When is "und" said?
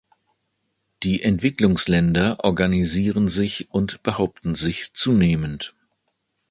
3.69-4.01